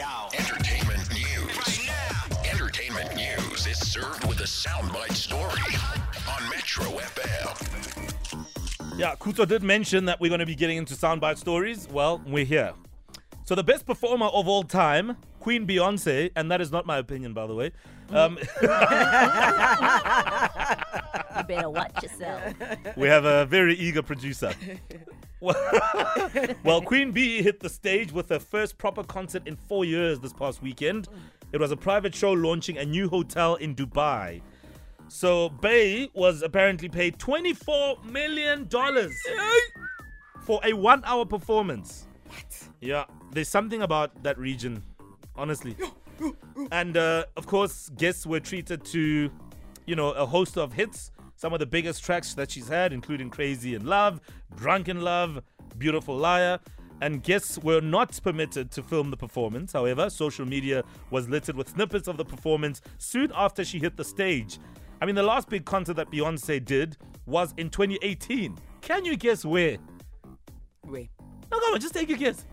Entertainment 0.00 1.10
news. 1.12 1.88
Entertainment 2.48 3.16
news 3.16 3.66
is 3.66 3.76
served 3.78 4.24
with 4.28 4.38
a 4.38 4.44
soundbite 4.44 5.12
story 5.14 5.60
on 6.30 6.48
Metro 6.50 6.84
FM. 6.84 8.96
Yeah, 8.96 9.16
Kuto 9.16 9.44
did 9.44 9.64
mention 9.64 10.04
that 10.04 10.20
we're 10.20 10.28
going 10.28 10.38
to 10.38 10.46
be 10.46 10.54
getting 10.54 10.76
into 10.76 10.94
soundbite 10.94 11.36
stories. 11.36 11.88
Well, 11.90 12.22
we're 12.28 12.44
here. 12.44 12.74
So 13.44 13.56
the 13.56 13.64
best 13.64 13.86
performer 13.86 14.26
of 14.26 14.46
all 14.46 14.62
time, 14.62 15.16
Queen 15.40 15.66
Beyonce, 15.66 16.30
and 16.36 16.48
that 16.52 16.60
is 16.60 16.70
not 16.70 16.86
my 16.86 16.98
opinion, 16.98 17.32
by 17.32 17.48
the 17.48 17.54
way. 17.56 17.72
Um, 18.10 18.38
You 21.36 21.42
better 21.44 21.70
watch 21.70 22.02
yourself. 22.04 22.54
we 22.96 23.08
have 23.08 23.24
a 23.24 23.46
very 23.46 23.74
eager 23.74 24.02
producer. 24.02 24.52
well, 26.64 26.82
Queen 26.82 27.12
Bee 27.12 27.42
hit 27.42 27.60
the 27.60 27.68
stage 27.68 28.12
with 28.12 28.28
her 28.28 28.40
first 28.40 28.76
proper 28.76 29.04
concert 29.04 29.46
in 29.46 29.56
four 29.56 29.84
years 29.84 30.18
this 30.18 30.32
past 30.32 30.62
weekend. 30.62 31.08
It 31.52 31.60
was 31.60 31.70
a 31.70 31.76
private 31.76 32.14
show 32.14 32.32
launching 32.32 32.78
a 32.78 32.84
new 32.84 33.08
hotel 33.08 33.54
in 33.54 33.74
Dubai. 33.74 34.42
So 35.08 35.48
Bey 35.48 36.10
was 36.12 36.42
apparently 36.42 36.88
paid 36.88 37.18
$24 37.18 38.04
million 38.04 38.68
for 40.40 40.60
a 40.64 40.72
one 40.72 41.02
hour 41.04 41.24
performance. 41.24 42.06
What? 42.26 42.68
Yeah, 42.80 43.04
there's 43.32 43.48
something 43.48 43.82
about 43.82 44.22
that 44.22 44.38
region, 44.38 44.82
honestly. 45.36 45.76
and 46.72 46.96
uh, 46.96 47.24
of 47.36 47.46
course, 47.46 47.90
guests 47.96 48.26
were 48.26 48.40
treated 48.40 48.84
to, 48.86 49.30
you 49.86 49.96
know, 49.96 50.10
a 50.10 50.26
host 50.26 50.58
of 50.58 50.72
hits. 50.72 51.12
Some 51.38 51.52
of 51.52 51.60
the 51.60 51.66
biggest 51.66 52.02
tracks 52.02 52.34
that 52.34 52.50
she's 52.50 52.66
had, 52.66 52.92
including 52.92 53.30
Crazy 53.30 53.76
in 53.76 53.86
Love, 53.86 54.20
Drunk 54.56 54.88
in 54.88 55.02
Love, 55.02 55.40
Beautiful 55.78 56.16
Liar. 56.16 56.58
And 57.00 57.22
guests 57.22 57.56
were 57.58 57.80
not 57.80 58.18
permitted 58.24 58.72
to 58.72 58.82
film 58.82 59.12
the 59.12 59.16
performance. 59.16 59.72
However, 59.72 60.10
social 60.10 60.44
media 60.44 60.82
was 61.12 61.28
littered 61.28 61.54
with 61.54 61.68
snippets 61.68 62.08
of 62.08 62.16
the 62.16 62.24
performance 62.24 62.80
soon 62.98 63.30
after 63.36 63.64
she 63.64 63.78
hit 63.78 63.96
the 63.96 64.02
stage. 64.02 64.58
I 65.00 65.06
mean, 65.06 65.14
the 65.14 65.22
last 65.22 65.48
big 65.48 65.64
concert 65.64 65.94
that 65.94 66.10
Beyonce 66.10 66.64
did 66.64 66.96
was 67.24 67.54
in 67.56 67.70
2018. 67.70 68.58
Can 68.80 69.04
you 69.04 69.16
guess 69.16 69.44
where? 69.44 69.76
Where? 70.82 71.06
No, 71.52 71.60
come 71.60 71.74
on, 71.74 71.80
just 71.80 71.94
take 71.94 72.10
a 72.10 72.16
guess. 72.16 72.44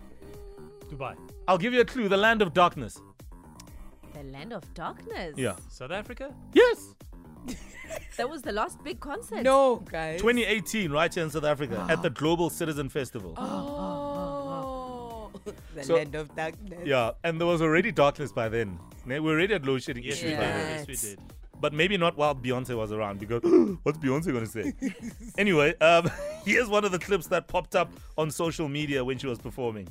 Dubai. 0.88 1.16
I'll 1.48 1.58
give 1.58 1.74
you 1.74 1.80
a 1.80 1.84
clue 1.84 2.08
the 2.08 2.16
land 2.16 2.40
of 2.40 2.54
darkness. 2.54 3.00
The 4.14 4.22
land 4.22 4.52
of 4.52 4.62
darkness. 4.74 5.34
Yeah. 5.36 5.56
South 5.68 5.90
Africa? 5.90 6.32
Yes. 6.52 6.94
That 8.16 8.28
was 8.30 8.42
the 8.42 8.52
last 8.52 8.82
big 8.82 8.98
concert. 9.00 9.42
No, 9.42 9.76
guys. 9.76 10.20
2018, 10.20 10.90
right 10.90 11.12
here 11.12 11.22
in 11.24 11.30
South 11.30 11.44
Africa, 11.44 11.86
at 11.88 12.02
the 12.02 12.10
Global 12.10 12.48
Citizen 12.50 12.88
Festival. 12.88 13.34
Oh. 13.36 15.30
the 15.74 15.84
So- 15.84 15.94
land 15.96 16.14
of 16.14 16.34
darkness. 16.34 16.80
Yeah, 16.84 17.10
and 17.24 17.38
there 17.40 17.46
was 17.46 17.60
already 17.62 17.92
darkness 17.92 18.32
by 18.32 18.48
then. 18.48 18.78
We 19.06 19.20
were 19.20 19.32
already 19.32 19.54
at 19.54 19.64
load 19.66 19.82
shedding 19.82 20.02
Yes, 20.02 20.14
issues 20.14 20.30
we 20.30 20.36
by 20.36 20.42
did. 20.42 20.50
then. 20.54 20.78
Yes, 20.78 21.02
we 21.02 21.08
did. 21.10 21.18
But 21.60 21.72
maybe 21.72 21.96
not 21.96 22.16
while 22.18 22.34
Beyonce 22.34 22.76
was 22.76 22.90
around 22.92 23.18
because 23.20 23.42
what's 23.82 23.98
Beyonce 23.98 24.32
going 24.32 24.46
to 24.46 24.50
say? 24.50 24.72
anyway, 25.38 25.74
um, 25.78 26.10
here's 26.44 26.68
one 26.68 26.84
of 26.84 26.92
the 26.92 26.98
clips 26.98 27.26
that 27.28 27.48
popped 27.48 27.76
up 27.76 27.92
on 28.18 28.30
social 28.30 28.68
media 28.68 29.04
when 29.04 29.16
she 29.18 29.26
was 29.26 29.38
performing. 29.38 29.88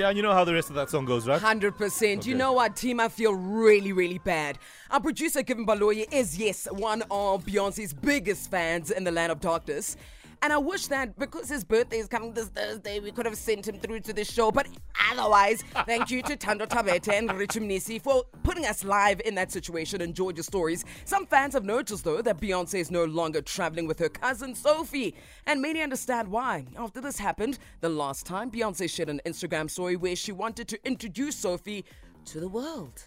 Yeah, 0.00 0.08
you 0.08 0.22
know 0.22 0.32
how 0.32 0.44
the 0.44 0.54
rest 0.54 0.70
of 0.70 0.76
that 0.76 0.88
song 0.88 1.04
goes, 1.04 1.28
right? 1.28 1.38
100%. 1.38 2.24
You 2.24 2.34
know 2.34 2.54
what, 2.54 2.74
team? 2.74 3.00
I 3.00 3.10
feel 3.10 3.34
really, 3.34 3.92
really 3.92 4.16
bad. 4.16 4.58
Our 4.90 4.98
producer, 4.98 5.42
Kevin 5.42 5.66
Baloye, 5.66 6.10
is, 6.10 6.38
yes, 6.38 6.66
one 6.70 7.02
of 7.10 7.44
Beyonce's 7.44 7.92
biggest 7.92 8.50
fans 8.50 8.90
in 8.90 9.04
the 9.04 9.12
land 9.12 9.30
of 9.30 9.40
darkness. 9.40 9.98
And 10.42 10.54
I 10.54 10.58
wish 10.58 10.86
that 10.86 11.18
because 11.18 11.50
his 11.50 11.64
birthday 11.64 11.98
is 11.98 12.08
coming 12.08 12.32
this 12.32 12.48
Thursday, 12.48 12.98
we 12.98 13.10
could 13.10 13.26
have 13.26 13.36
sent 13.36 13.68
him 13.68 13.78
through 13.78 14.00
to 14.00 14.14
this 14.14 14.30
show. 14.30 14.50
But 14.50 14.68
otherwise, 15.12 15.62
thank 15.84 16.10
you 16.10 16.22
to 16.22 16.36
Thando 16.36 16.66
Thabethe 16.66 17.12
and 17.12 17.30
Richie 17.32 17.60
Mnisi 17.60 18.00
for 18.00 18.24
putting 18.42 18.64
us 18.64 18.82
live 18.82 19.20
in 19.26 19.34
that 19.34 19.52
situation 19.52 20.00
and 20.00 20.14
Georgia 20.14 20.42
stories. 20.42 20.82
Some 21.04 21.26
fans 21.26 21.52
have 21.52 21.64
noticed, 21.64 22.04
though, 22.04 22.22
that 22.22 22.40
Beyonce 22.40 22.76
is 22.76 22.90
no 22.90 23.04
longer 23.04 23.42
traveling 23.42 23.86
with 23.86 23.98
her 23.98 24.08
cousin 24.08 24.54
Sophie. 24.54 25.14
And 25.46 25.60
many 25.60 25.82
understand 25.82 26.28
why. 26.28 26.64
After 26.78 27.02
this 27.02 27.18
happened, 27.18 27.58
the 27.82 27.90
last 27.90 28.24
time 28.24 28.50
Beyonce 28.50 28.88
shared 28.88 29.10
an 29.10 29.20
Instagram 29.26 29.68
story 29.68 29.96
where 29.96 30.16
she 30.16 30.32
wanted 30.32 30.68
to 30.68 30.86
introduce 30.86 31.36
Sophie 31.36 31.84
to 32.24 32.40
the 32.40 32.48
world. 32.48 33.04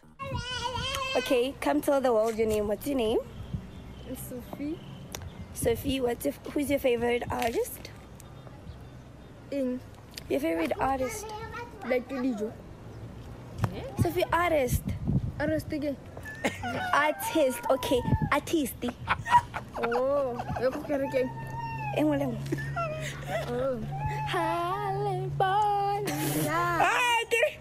Okay, 1.16 1.56
come 1.62 1.82
tell 1.82 2.00
the 2.00 2.14
world 2.14 2.38
your 2.38 2.48
name. 2.48 2.68
What's 2.68 2.86
your 2.86 2.98
name? 2.98 3.20
It's 4.08 4.22
Sophie 4.30 4.78
Sophie. 5.54 6.02
What's 6.02 6.26
your, 6.26 6.34
who's 6.52 6.70
your 6.70 6.80
favorite 6.80 7.24
artist? 7.32 7.90
in 9.54 9.80
Your 10.30 10.40
favorite 10.40 10.74
artist? 10.80 11.26
like 11.88 12.10
Dijo. 12.10 12.52
Sophie, 14.02 14.24
artist. 14.32 14.84
Arrestige. 15.40 15.96
Artist. 16.94 17.60
Okay, 17.70 18.02
artisti. 18.32 18.90
Oh, 19.78 20.38
eu 20.62 20.72
quero 20.88 21.10
quem? 21.12 21.30
En 21.98 22.08
wala 22.08 22.26
mo. 22.28 22.38
Oh. 23.48 23.80
California. 24.32 25.34
Ah, 26.50 27.22
okay. 27.24 27.60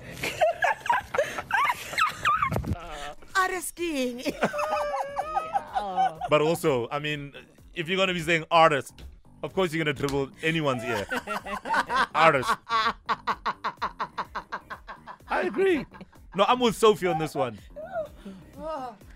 Arresting! 3.42 4.22
But 6.30 6.40
also, 6.40 6.88
I 6.90 6.98
mean, 6.98 7.34
if 7.74 7.88
you're 7.88 7.96
going 7.96 8.08
to 8.08 8.14
be 8.14 8.20
saying 8.20 8.44
artist, 8.50 9.04
of 9.42 9.54
course 9.54 9.72
you're 9.72 9.84
going 9.84 9.94
to 9.94 10.00
dribble 10.00 10.30
anyone's 10.42 10.84
ear. 10.84 11.06
artist. 12.14 12.50
I 15.28 15.42
agree. 15.42 15.86
No, 16.34 16.44
I'm 16.46 16.60
with 16.60 16.76
Sophie 16.76 17.06
on 17.06 17.18
this 17.18 17.34
one. 17.34 17.58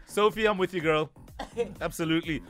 Sophie, 0.06 0.46
I'm 0.46 0.58
with 0.58 0.74
you, 0.74 0.80
girl. 0.80 1.10
Absolutely. 1.80 2.42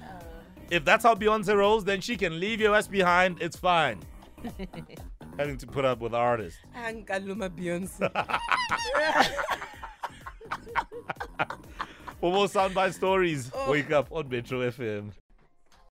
If 0.71 0.85
that's 0.85 1.05
how 1.05 1.15
Beyonce 1.15 1.57
rolls, 1.57 1.85
then 1.85 2.01
she 2.01 2.17
can 2.17 2.41
leave 2.41 2.61
your 2.61 2.75
ass 2.75 2.89
behind. 2.89 3.41
It's 3.41 3.57
fine. 3.57 4.01
Having 5.39 5.59
to 5.59 5.67
put 5.67 5.85
up 5.85 6.01
with 6.01 6.15
artists. 6.15 6.59
Ankaluma 6.75 7.51
Beyonce. 7.51 8.11
For 12.21 12.33
more 12.33 12.47
soundbite 12.47 12.95
stories, 12.95 13.51
oh. 13.55 13.71
wake 13.71 13.93
up 13.93 14.09
on 14.11 14.29
Metro 14.29 14.61
FM. 14.61 15.13